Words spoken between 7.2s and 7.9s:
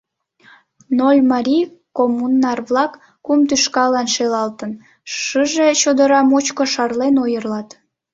ойырлат.